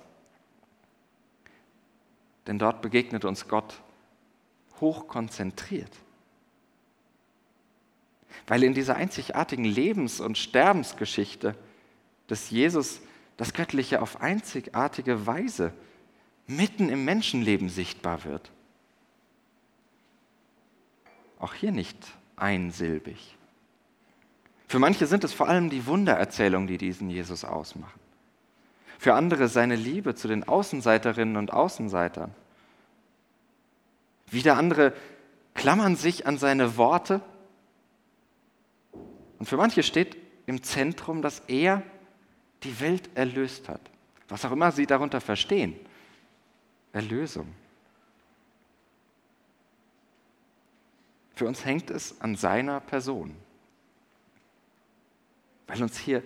denn 2.46 2.58
dort 2.58 2.82
begegnet 2.82 3.24
uns 3.24 3.46
Gott 3.46 3.80
hochkonzentriert. 4.80 5.92
Weil 8.48 8.64
in 8.64 8.74
dieser 8.74 8.96
einzigartigen 8.96 9.64
Lebens- 9.64 10.20
und 10.20 10.38
Sterbensgeschichte 10.38 11.54
des 12.28 12.50
Jesus 12.50 13.00
das 13.36 13.54
Göttliche 13.54 14.02
auf 14.02 14.20
einzigartige 14.20 15.26
Weise 15.26 15.72
mitten 16.48 16.88
im 16.88 17.04
Menschenleben 17.04 17.68
sichtbar 17.68 18.24
wird. 18.24 18.50
Auch 21.38 21.54
hier 21.54 21.70
nicht 21.70 21.96
einsilbig. 22.34 23.36
Für 24.66 24.80
manche 24.80 25.06
sind 25.06 25.22
es 25.22 25.32
vor 25.32 25.48
allem 25.48 25.70
die 25.70 25.86
Wundererzählungen, 25.86 26.66
die 26.66 26.78
diesen 26.78 27.08
Jesus 27.08 27.44
ausmachen 27.44 28.01
für 29.02 29.14
andere 29.14 29.48
seine 29.48 29.74
Liebe 29.74 30.14
zu 30.14 30.28
den 30.28 30.44
Außenseiterinnen 30.44 31.36
und 31.36 31.52
Außenseitern. 31.52 32.32
Wieder 34.30 34.56
andere 34.56 34.92
klammern 35.54 35.96
sich 35.96 36.24
an 36.28 36.38
seine 36.38 36.76
Worte. 36.76 37.20
Und 39.40 39.46
für 39.46 39.56
manche 39.56 39.82
steht 39.82 40.16
im 40.46 40.62
Zentrum, 40.62 41.20
dass 41.20 41.40
er 41.48 41.82
die 42.62 42.78
Welt 42.78 43.10
erlöst 43.16 43.68
hat. 43.68 43.80
Was 44.28 44.44
auch 44.44 44.52
immer 44.52 44.70
sie 44.70 44.86
darunter 44.86 45.20
verstehen. 45.20 45.74
Erlösung. 46.92 47.52
Für 51.34 51.48
uns 51.48 51.64
hängt 51.64 51.90
es 51.90 52.20
an 52.20 52.36
seiner 52.36 52.78
Person, 52.78 53.34
weil 55.66 55.82
uns 55.82 55.98
hier 55.98 56.22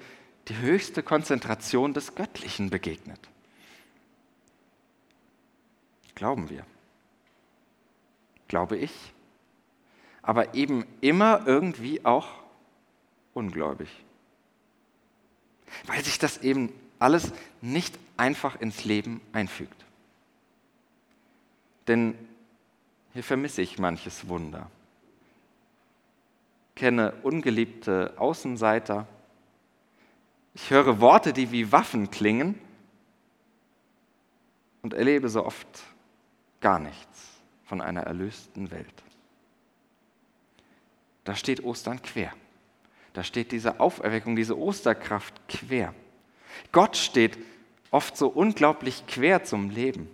die 0.49 0.57
höchste 0.59 1.03
Konzentration 1.03 1.93
des 1.93 2.15
Göttlichen 2.15 2.71
begegnet. 2.71 3.21
Glauben 6.15 6.49
wir. 6.49 6.65
Glaube 8.49 8.77
ich. 8.77 8.93
Aber 10.23 10.55
eben 10.55 10.87
immer 11.01 11.47
irgendwie 11.47 12.05
auch 12.05 12.29
ungläubig. 13.35 13.89
Weil 15.87 16.05
sich 16.05 16.19
das 16.19 16.39
eben 16.39 16.73
alles 16.99 17.33
nicht 17.61 17.99
einfach 18.17 18.61
ins 18.61 18.85
Leben 18.85 19.21
einfügt. 19.33 19.85
Denn 21.87 22.15
hier 23.13 23.23
vermisse 23.23 23.63
ich 23.63 23.79
manches 23.79 24.29
Wunder. 24.29 24.71
Kenne 26.75 27.13
ungeliebte 27.23 28.15
Außenseiter, 28.17 29.07
ich 30.57 30.71
höre 30.71 31.03
Worte, 31.03 31.35
die 31.35 31.53
wie 31.53 31.71
Waffen 31.71 32.11
klingen 32.11 32.59
und 34.81 34.95
erlebe 34.95 35.29
so 35.29 35.45
oft 35.45 35.69
gar 36.63 36.79
nichts 36.79 37.43
von 37.67 37.83
einer 37.83 38.05
erlösten 38.05 38.71
Welt. 38.71 39.03
Da 41.25 41.35
steht 41.35 41.63
Ostern 41.63 42.01
quer. 42.01 42.33
Da 43.13 43.23
steht 43.23 43.53
diese 43.53 43.81
Auferweckung, 43.81 44.35
diese 44.35 44.59
Osterkraft 44.59 45.35
quer. 45.47 45.95
Gott 46.73 46.97
steht 46.97 47.37
oft 47.91 48.17
so 48.17 48.29
unglaublich 48.29 49.07
quer 49.07 49.45
zum 49.45 49.69
Leben, 49.69 50.09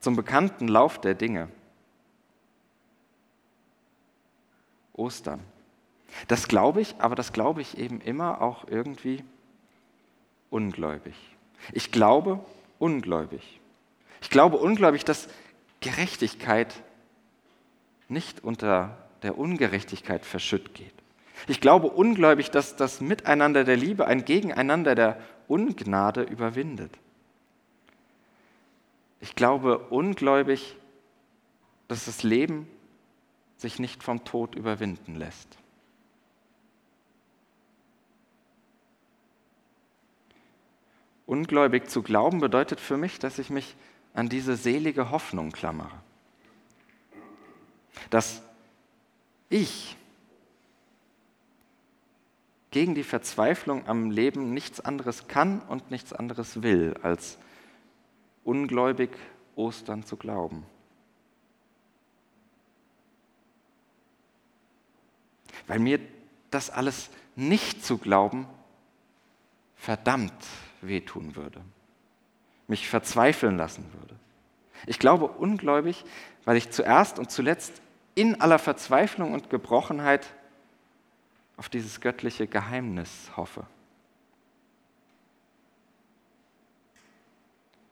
zum 0.00 0.14
bekannten 0.14 0.68
Lauf 0.68 1.00
der 1.00 1.14
Dinge. 1.14 1.48
Ostern. 4.92 5.40
Das 6.28 6.48
glaube 6.48 6.80
ich, 6.80 6.94
aber 6.98 7.14
das 7.14 7.32
glaube 7.32 7.60
ich 7.60 7.78
eben 7.78 8.00
immer 8.00 8.40
auch 8.40 8.66
irgendwie 8.68 9.24
ungläubig. 10.50 11.14
Ich 11.72 11.92
glaube 11.92 12.44
ungläubig. 12.78 13.60
Ich 14.20 14.30
glaube 14.30 14.58
ungläubig, 14.58 15.04
dass 15.04 15.28
Gerechtigkeit 15.80 16.82
nicht 18.08 18.42
unter 18.44 18.96
der 19.22 19.38
Ungerechtigkeit 19.38 20.24
verschütt 20.24 20.74
geht. 20.74 20.92
Ich 21.46 21.60
glaube 21.60 21.88
ungläubig, 21.88 22.50
dass 22.50 22.76
das 22.76 23.00
Miteinander 23.00 23.64
der 23.64 23.76
Liebe 23.76 24.06
ein 24.06 24.24
Gegeneinander 24.24 24.94
der 24.94 25.20
Ungnade 25.48 26.22
überwindet. 26.22 26.92
Ich 29.20 29.34
glaube 29.34 29.78
ungläubig, 29.78 30.76
dass 31.88 32.04
das 32.06 32.22
Leben 32.22 32.68
sich 33.56 33.78
nicht 33.78 34.02
vom 34.02 34.24
Tod 34.24 34.54
überwinden 34.54 35.16
lässt. 35.16 35.59
Ungläubig 41.30 41.88
zu 41.88 42.02
glauben 42.02 42.40
bedeutet 42.40 42.80
für 42.80 42.96
mich, 42.96 43.20
dass 43.20 43.38
ich 43.38 43.50
mich 43.50 43.76
an 44.14 44.28
diese 44.28 44.56
selige 44.56 45.12
Hoffnung 45.12 45.52
klammere. 45.52 46.02
Dass 48.10 48.42
ich 49.48 49.96
gegen 52.72 52.96
die 52.96 53.04
Verzweiflung 53.04 53.86
am 53.86 54.10
Leben 54.10 54.52
nichts 54.52 54.80
anderes 54.80 55.28
kann 55.28 55.60
und 55.60 55.92
nichts 55.92 56.12
anderes 56.12 56.64
will, 56.64 56.96
als 57.00 57.38
ungläubig 58.42 59.10
Ostern 59.54 60.04
zu 60.04 60.16
glauben. 60.16 60.66
Weil 65.68 65.78
mir 65.78 66.00
das 66.50 66.70
alles 66.70 67.08
nicht 67.36 67.84
zu 67.84 67.98
glauben 67.98 68.48
verdammt 69.76 70.34
wehtun 70.82 71.36
würde, 71.36 71.60
mich 72.68 72.88
verzweifeln 72.88 73.56
lassen 73.56 73.86
würde. 73.98 74.16
Ich 74.86 74.98
glaube 74.98 75.26
ungläubig, 75.26 76.04
weil 76.44 76.56
ich 76.56 76.70
zuerst 76.70 77.18
und 77.18 77.30
zuletzt 77.30 77.82
in 78.14 78.40
aller 78.40 78.58
Verzweiflung 78.58 79.32
und 79.32 79.50
Gebrochenheit 79.50 80.26
auf 81.56 81.68
dieses 81.68 82.00
göttliche 82.00 82.46
Geheimnis 82.46 83.30
hoffe. 83.36 83.66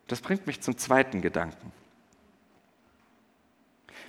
Das 0.07 0.23
bringt 0.23 0.47
mich 0.47 0.62
zum 0.62 0.78
zweiten 0.78 1.21
Gedanken. 1.21 1.71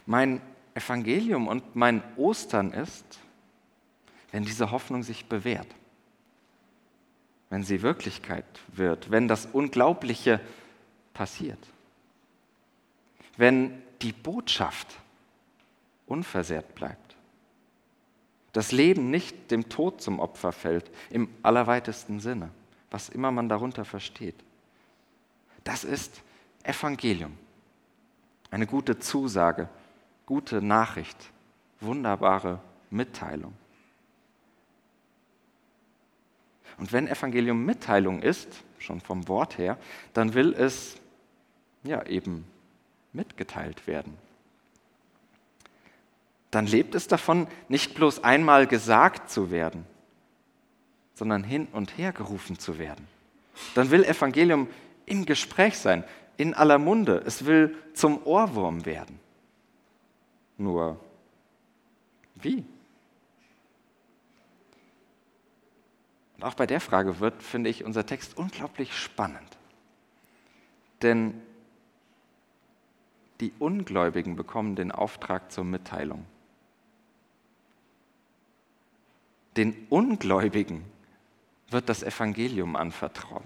Mein 0.06 0.42
Evangelium 0.74 1.48
und 1.48 1.76
mein 1.76 2.02
Ostern 2.16 2.72
ist, 2.72 3.20
wenn 4.32 4.46
diese 4.46 4.72
Hoffnung 4.72 5.04
sich 5.04 5.26
bewährt, 5.26 5.68
wenn 7.50 7.64
sie 7.64 7.82
Wirklichkeit 7.82 8.46
wird, 8.68 9.12
wenn 9.12 9.28
das 9.28 9.48
Unglaubliche 9.48 10.40
passiert, 11.14 11.60
wenn 13.38 13.82
die 14.02 14.12
Botschaft 14.12 14.88
unversehrt 16.06 16.76
bleibt, 16.76 17.16
das 18.54 18.72
Leben 18.72 19.10
nicht 19.12 19.52
dem 19.52 19.70
Tod 19.70 20.02
zum 20.02 20.20
Opfer 20.20 20.52
fällt, 20.52 20.90
im 21.10 21.30
allerweitesten 21.44 22.20
Sinne, 22.20 22.50
was 22.90 23.10
immer 23.10 23.32
man 23.32 23.50
darunter 23.50 23.86
versteht. 23.86 24.36
Das 25.64 25.84
ist 25.84 26.22
Evangelium, 26.64 27.38
eine 28.52 28.66
gute 28.66 29.00
Zusage, 29.00 29.70
gute 30.26 30.62
Nachricht, 30.62 31.18
wunderbare 31.80 32.60
Mitteilung. 32.90 33.54
Und 36.80 36.94
wenn 36.94 37.08
Evangelium 37.08 37.66
Mitteilung 37.66 38.22
ist, 38.22 38.48
schon 38.80 39.02
vom 39.02 39.28
Wort 39.28 39.58
her, 39.58 39.78
dann 40.14 40.34
will 40.34 40.54
es 40.54 40.96
ja 41.84 42.06
eben 42.06 42.46
mitgeteilt 43.14 43.86
werden. 43.86 44.18
Dann 46.52 46.66
lebt 46.66 46.96
es 46.96 47.08
davon, 47.08 47.48
nicht 47.68 47.94
bloß 47.94 48.24
einmal 48.24 48.66
gesagt 48.66 49.30
zu 49.30 49.52
werden, 49.52 49.86
sondern 51.14 51.44
hin 51.44 51.68
und 51.72 51.98
her 51.98 52.12
gerufen 52.12 52.58
zu 52.58 52.80
werden. 52.80 53.08
Dann 53.76 53.92
will 53.92 54.04
Evangelium 54.04 54.68
im 55.06 55.26
Gespräch 55.26 55.78
sein, 55.78 56.04
in 56.38 56.54
aller 56.54 56.78
Munde. 56.78 57.22
Es 57.26 57.46
will 57.46 57.76
zum 57.94 58.26
Ohrwurm 58.26 58.86
werden. 58.86 59.20
Nur 60.58 61.00
wie? 62.36 62.64
Und 66.40 66.46
auch 66.46 66.54
bei 66.54 66.66
der 66.66 66.80
Frage 66.80 67.20
wird, 67.20 67.44
finde 67.44 67.70
ich, 67.70 67.84
unser 67.84 68.06
Text 68.06 68.38
unglaublich 68.38 68.96
spannend. 68.96 69.58
Denn 71.02 71.34
die 73.42 73.52
Ungläubigen 73.60 74.38
bekommen 74.38 74.78
den 74.78 74.94
Auftrag 74.94 75.52
zur 75.52 75.66
Mitteilung. 75.66 76.26
Den 79.58 79.86
Ungläubigen 79.90 80.86
wird 81.72 81.90
das 81.90 82.04
Evangelium 82.04 82.78
anvertraut. 82.78 83.44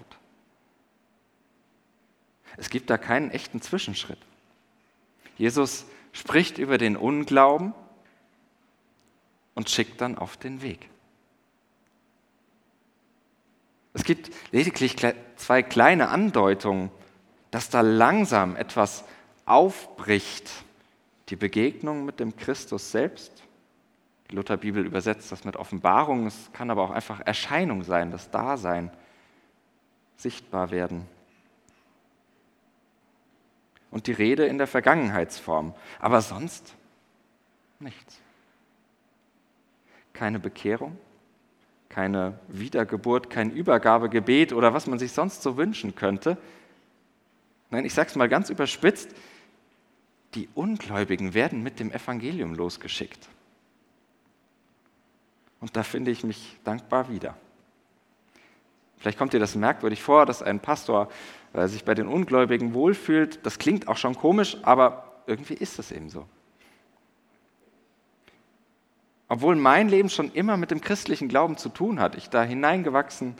Es 2.58 2.70
gibt 2.70 2.91
da 2.91 3.00
keinen 3.00 3.32
echten 3.32 3.60
Zwischenschritt. 3.60 4.20
Jesus 5.36 5.88
spricht 6.12 6.60
über 6.60 6.78
den 6.78 6.96
Unglauben 6.96 7.74
und 9.56 9.72
schickt 9.72 10.00
dann 10.00 10.15
auf 10.15 10.38
den 10.38 10.62
Weg. 10.62 10.92
Es 13.93 14.03
gibt 14.03 14.32
lediglich 14.51 14.95
zwei 15.36 15.62
kleine 15.62 16.10
Andeutungen, 16.10 16.89
dass 17.51 17.69
da 17.69 17.82
langsam 17.82 18.56
etwas 18.56 19.03
aufbricht. 19.45 20.49
Die 21.29 21.36
Begegnung 21.36 22.03
mit 22.03 22.19
dem 22.19 22.36
Christus 22.36 22.91
selbst. 22.91 23.43
Die 24.29 24.36
Lutherbibel 24.36 24.86
übersetzt 24.86 25.32
das 25.32 25.45
mit 25.45 25.56
Offenbarung. 25.56 26.25
Es 26.25 26.49
kann 26.53 26.71
aber 26.71 26.84
auch 26.84 26.91
einfach 26.91 27.21
Erscheinung 27.21 27.84
sein, 27.84 28.12
das 28.12 28.32
Dasein, 28.32 28.91
sichtbar 30.17 30.71
werden. 30.71 31.06
Und 33.91 34.08
die 34.08 34.12
Rede 34.12 34.45
in 34.47 34.58
der 34.58 34.65
Vergangenheitsform. 34.65 35.75
Aber 35.99 36.21
sonst 36.21 36.73
nichts. 37.79 38.19
Keine 40.13 40.39
Bekehrung, 40.39 40.97
keine 41.93 42.39
Wiedergeburt, 42.47 43.29
kein 43.29 43.51
Übergabegebet 43.51 44.51
oder 44.51 44.73
was 44.73 44.88
man 44.88 44.97
sich 44.97 45.12
sonst 45.12 45.43
so 45.43 45.58
wünschen 45.58 45.93
könnte. 45.93 46.38
Nein, 47.69 47.86
ich 47.86 47.93
sage 47.93 48.10
es 48.10 48.15
mal 48.15 48.27
ganz 48.27 48.49
überspitzt, 48.49 49.12
die 50.34 50.49
Ungläubigen 50.56 51.36
werden 51.36 51.62
mit 51.62 51.79
dem 51.79 51.91
Evangelium 51.91 52.56
losgeschickt. 52.56 53.29
Und 55.62 55.75
da 55.75 55.84
finde 55.84 56.10
ich 56.10 56.23
mich 56.23 56.58
dankbar 56.63 57.10
wieder. 57.10 57.38
Vielleicht 58.97 59.19
kommt 59.19 59.34
dir 59.34 59.39
das 59.39 59.53
merkwürdig 59.53 60.01
vor, 60.01 60.25
dass 60.25 60.41
ein 60.41 60.60
Pastor 60.60 61.10
äh, 61.53 61.67
sich 61.67 61.86
bei 61.86 61.93
den 61.93 62.08
Ungläubigen 62.08 62.73
wohlfühlt. 62.73 63.45
Das 63.45 63.60
klingt 63.60 63.88
auch 63.88 63.97
schon 63.97 64.15
komisch, 64.15 64.58
aber 64.63 65.21
irgendwie 65.27 65.53
ist 65.53 65.77
es 65.77 65.91
eben 65.91 66.10
so. 66.10 66.25
Obwohl 69.34 69.56
mein 69.56 69.89
Leben 69.89 70.12
schon 70.12 70.32
immer 70.34 70.58
mit 70.58 70.69
dem 70.69 70.80
christlichen 70.80 71.28
Glauben 71.28 71.58
zu 71.58 71.69
tun 71.69 72.00
hat, 72.00 72.13
ich 72.13 72.30
da 72.30 72.43
hineingewachsen, 72.43 73.34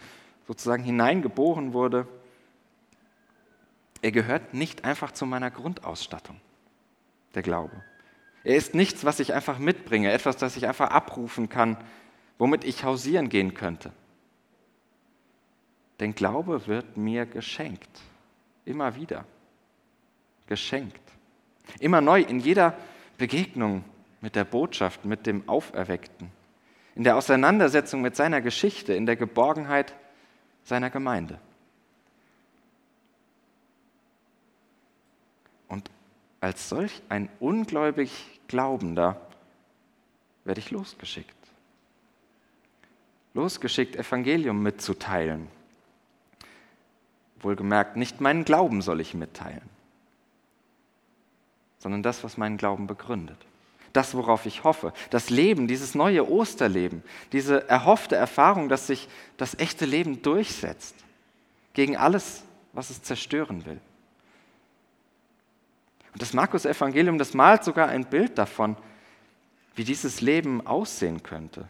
sozusagen 0.47 0.82
hineingeboren 0.84 1.71
wurde, 1.71 2.08
er 4.01 4.12
gehört 4.12 4.56
nicht 4.56 4.86
einfach 4.86 5.12
zu 5.12 5.27
meiner 5.27 5.51
Grundausstattung, 5.51 6.41
der 7.36 7.43
Glaube. 7.43 7.84
Er 8.43 8.56
ist 8.56 8.73
nichts, 8.73 9.06
was 9.06 9.19
ich 9.19 9.36
einfach 9.36 9.60
mitbringe, 9.60 10.12
etwas, 10.12 10.36
das 10.36 10.58
ich 10.58 10.65
einfach 10.67 10.89
abrufen 10.89 11.47
kann, 11.47 11.77
womit 12.39 12.63
ich 12.63 12.84
hausieren 12.84 13.29
gehen 13.29 13.53
könnte. 13.53 13.91
Denn 15.99 16.15
Glaube 16.15 16.65
wird 16.65 16.97
mir 16.97 17.27
geschenkt, 17.27 18.01
immer 18.65 18.95
wieder 18.95 19.25
geschenkt. 20.47 21.03
Immer 21.79 22.01
neu 22.01 22.21
in 22.21 22.39
jeder 22.39 22.75
Begegnung 23.19 23.84
mit 24.23 24.38
der 24.38 24.45
Botschaft, 24.45 25.03
mit 25.03 25.27
dem 25.27 25.47
Auferweckten, 25.49 26.31
in 26.95 27.03
der 27.03 27.17
Auseinandersetzung 27.17 28.01
mit 28.01 28.15
seiner 28.15 28.39
Geschichte, 28.39 28.93
in 28.93 29.05
der 29.05 29.17
Geborgenheit 29.17 29.93
seiner 30.63 30.89
Gemeinde. 30.89 31.39
Und 35.67 35.91
als 36.39 36.69
solch 36.69 37.01
ein 37.09 37.27
ungläubig 37.41 38.39
Glaubender 38.47 39.19
werde 40.45 40.62
ich 40.62 40.71
losgeschickt. 40.71 41.36
Losgeschickt, 43.33 43.97
Evangelium 43.97 44.63
mitzuteilen. 44.63 45.49
Wohlgemerkt, 47.41 47.97
nicht 47.97 48.21
meinen 48.21 48.45
Glauben 48.45 48.81
soll 48.81 49.01
ich 49.01 49.15
mitteilen, 49.15 49.69
sondern 51.77 52.03
das, 52.03 52.23
was 52.23 52.38
meinen 52.38 52.55
Glauben 52.55 52.88
begründet 52.88 53.45
das, 53.93 54.15
worauf 54.15 54.45
ich 54.45 54.63
hoffe. 54.63 54.91
Das 55.12 55.29
Leben, 55.29 55.67
dieses 55.67 55.95
neue 55.95 56.29
Osterleben, 56.29 57.03
diese 57.32 57.69
erhoffte 57.69 58.15
Erfahrung, 58.15 58.67
dass 58.67 58.88
sich 58.88 59.08
das 59.38 59.58
echte 59.60 59.86
Leben 59.86 60.21
durchsetzt 60.21 60.95
gegen 61.73 61.95
alles, 61.95 62.43
was 62.73 62.89
es 62.89 63.01
zerstören 63.03 63.65
will. 63.65 63.79
Und 66.13 66.21
das 66.21 66.34
Markus-Evangelium, 66.34 67.17
das 67.17 67.34
malt 67.34 67.63
sogar 67.63 67.88
ein 67.88 68.06
Bild 68.06 68.38
davon, 68.38 68.75
wie 69.75 69.84
dieses 69.84 70.21
Leben 70.21 70.65
aussehen 70.65 71.23
könnte. 71.23 71.67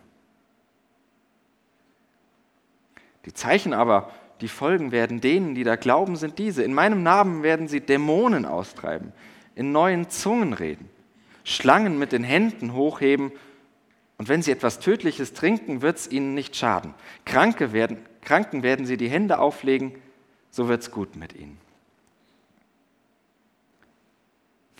Die 3.25 3.33
Zeichen 3.33 3.73
aber, 3.73 4.11
die 4.41 4.49
folgen 4.49 4.91
werden 4.91 5.21
denen, 5.21 5.55
die 5.55 5.63
da 5.63 5.77
glauben, 5.77 6.17
sind 6.17 6.39
diese. 6.39 6.63
In 6.63 6.73
meinem 6.73 7.03
Namen 7.03 7.43
werden 7.43 7.69
sie 7.69 7.79
Dämonen 7.79 8.45
austreiben, 8.45 9.13
in 9.55 9.71
neuen 9.71 10.09
Zungen 10.09 10.53
reden. 10.53 10.89
Schlangen 11.43 11.99
mit 11.99 12.11
den 12.11 12.23
Händen 12.23 12.73
hochheben 12.73 13.31
und 14.17 14.29
wenn 14.29 14.41
sie 14.41 14.51
etwas 14.51 14.79
Tödliches 14.79 15.33
trinken, 15.33 15.81
wird 15.81 15.97
es 15.97 16.09
ihnen 16.09 16.33
nicht 16.33 16.55
schaden. 16.55 16.93
Kranke 17.25 17.73
werden, 17.73 17.97
Kranken 18.21 18.63
werden 18.63 18.85
sie 18.85 18.97
die 18.97 19.09
Hände 19.09 19.39
auflegen, 19.39 19.95
so 20.51 20.67
wird's 20.67 20.91
gut 20.91 21.15
mit 21.15 21.33
ihnen. 21.33 21.57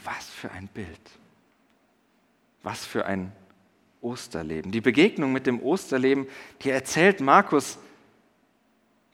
Was 0.04 0.30
für 0.30 0.52
ein 0.52 0.68
Bild. 0.68 0.88
Was 2.62 2.86
für 2.86 3.06
ein 3.06 3.32
Osterleben. 4.02 4.72
Die 4.72 4.82
Begegnung 4.82 5.32
mit 5.32 5.48
dem 5.48 5.62
Osterleben, 5.62 6.28
die 6.62 6.70
erzählt 6.70 7.22
Markus 7.22 7.78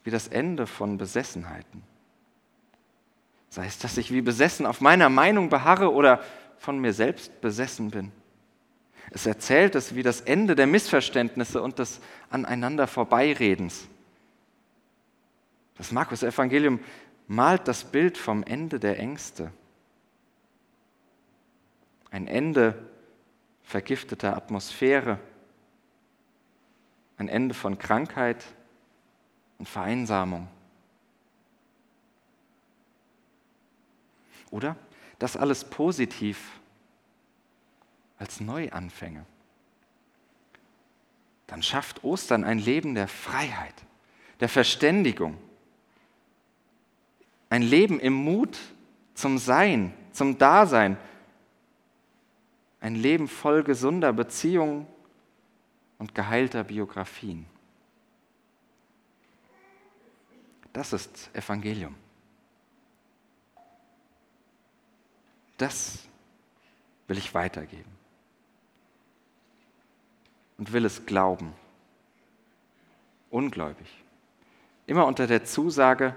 wie 0.03 0.11
das 0.11 0.27
Ende 0.27 0.65
von 0.65 0.97
Besessenheiten. 0.97 1.83
Sei 3.49 3.65
es, 3.65 3.79
dass 3.79 3.97
ich 3.97 4.11
wie 4.11 4.21
besessen 4.21 4.65
auf 4.65 4.81
meiner 4.81 5.09
Meinung 5.09 5.49
beharre 5.49 5.93
oder 5.93 6.23
von 6.59 6.77
mir 6.79 6.93
selbst 6.93 7.41
besessen 7.41 7.89
bin. 7.89 8.11
Es 9.11 9.25
erzählt 9.25 9.75
es 9.75 9.95
wie 9.95 10.03
das 10.03 10.21
Ende 10.21 10.55
der 10.55 10.67
Missverständnisse 10.67 11.61
und 11.61 11.79
des 11.79 11.99
aneinander 12.29 12.85
Vorbeiredens. 12.85 13.87
Das 15.77 15.91
Markus-Evangelium 15.91 16.79
malt 17.27 17.67
das 17.67 17.85
Bild 17.85 18.17
vom 18.17 18.43
Ende 18.43 18.79
der 18.79 18.99
Ängste. 18.99 19.51
Ein 22.11 22.27
Ende 22.27 22.75
vergifteter 23.63 24.35
Atmosphäre, 24.35 25.19
ein 27.17 27.29
Ende 27.29 27.53
von 27.55 27.77
Krankheit 27.77 28.43
und 29.57 29.67
Vereinsamung. 29.67 30.47
Oder 34.51 34.75
das 35.19 35.35
alles 35.35 35.65
positiv 35.65 36.59
als 38.17 38.39
Neuanfänge. 38.39 39.25
Dann 41.47 41.61
schafft 41.61 42.03
Ostern 42.03 42.43
ein 42.43 42.59
Leben 42.59 42.95
der 42.95 43.07
Freiheit, 43.07 43.73
der 44.39 44.49
Verständigung, 44.49 45.37
ein 47.49 47.61
Leben 47.61 47.99
im 47.99 48.13
Mut 48.13 48.57
zum 49.13 49.37
Sein, 49.37 49.93
zum 50.11 50.37
Dasein, 50.37 50.97
ein 52.79 52.95
Leben 52.95 53.27
voll 53.27 53.63
gesunder 53.63 54.13
Beziehungen 54.13 54.87
und 55.97 56.15
geheilter 56.15 56.63
Biografien. 56.63 57.45
Das 60.71 60.93
ist 60.93 61.29
Evangelium. 61.33 61.95
Das 65.59 65.99
will 67.07 67.17
ich 67.17 67.33
weitergeben. 67.33 67.91
Und 70.57 70.71
will 70.71 70.85
es 70.85 71.05
glauben. 71.05 71.53
Ungläubig. 73.29 73.87
Immer 74.87 75.05
unter 75.05 75.27
der 75.27 75.43
Zusage, 75.43 76.15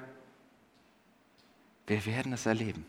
wir 1.89 2.07
werden 2.07 2.33
es 2.33 2.47
erleben. 2.47 2.87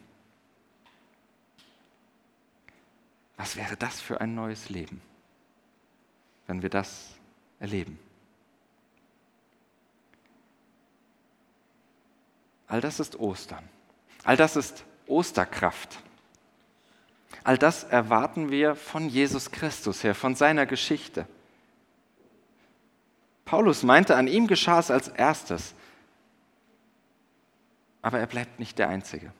Was 3.35 3.55
wäre 3.55 3.75
das 3.75 3.99
für 3.99 4.21
ein 4.21 4.35
neues 4.35 4.69
Leben, 4.69 5.01
wenn 6.45 6.61
wir 6.61 6.69
das 6.69 7.15
erleben? 7.59 7.97
All 12.67 12.79
das 12.79 12.99
ist 12.99 13.19
Ostern. 13.19 13.67
All 14.23 14.37
das 14.37 14.55
ist 14.55 14.85
Osterkraft. 15.07 15.97
All 17.43 17.57
das 17.57 17.83
erwarten 17.83 18.51
wir 18.51 18.75
von 18.75 19.09
Jesus 19.09 19.51
Christus 19.51 20.03
her, 20.03 20.15
von 20.15 20.35
seiner 20.35 20.65
Geschichte. 20.65 21.27
Paulus 23.43 23.83
meinte, 23.83 24.15
an 24.15 24.27
ihm 24.27 24.47
geschah 24.47 24.79
es 24.79 24.89
als 24.89 25.09
erstes. 25.09 25.73
Aber 28.01 28.19
er 28.19 28.27
bleibt 28.27 28.59
nicht 28.59 28.79
der 28.79 28.89
Einzige. 28.89 29.33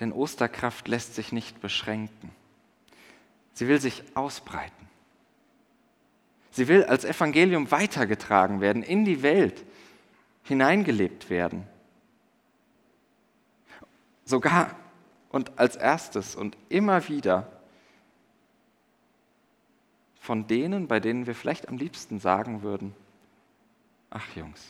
Denn 0.00 0.12
Osterkraft 0.12 0.88
lässt 0.88 1.14
sich 1.14 1.32
nicht 1.32 1.60
beschränken. 1.60 2.30
Sie 3.52 3.68
will 3.68 3.80
sich 3.80 4.02
ausbreiten. 4.14 4.86
Sie 6.50 6.68
will 6.68 6.84
als 6.84 7.04
Evangelium 7.04 7.70
weitergetragen 7.70 8.60
werden, 8.60 8.82
in 8.82 9.04
die 9.04 9.22
Welt 9.22 9.62
hineingelebt 10.42 11.28
werden. 11.28 11.66
Sogar 14.24 14.74
und 15.36 15.58
als 15.58 15.76
erstes 15.76 16.34
und 16.34 16.56
immer 16.70 17.08
wieder 17.08 17.46
von 20.18 20.48
denen, 20.48 20.88
bei 20.88 20.98
denen 20.98 21.26
wir 21.26 21.34
vielleicht 21.34 21.68
am 21.68 21.76
liebsten 21.76 22.18
sagen 22.18 22.62
würden, 22.62 22.94
ach 24.10 24.34
Jungs, 24.34 24.64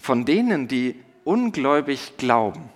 von 0.00 0.26
denen, 0.26 0.68
die 0.68 1.02
ungläubig 1.24 2.16
glauben 2.18 2.68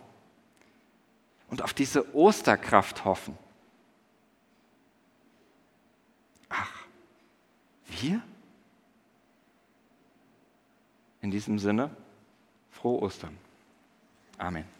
und 1.49 1.63
auf 1.63 1.75
diese 1.75 2.15
Osterkraft 2.15 3.05
hoffen. 3.05 3.37
Ach, 6.49 6.73
wir? 7.87 8.23
In 11.21 11.31
diesem 11.31 11.59
Sinne, 11.59 11.91
frohe 12.71 13.03
Ostern. 13.03 13.37
Amen. 14.39 14.80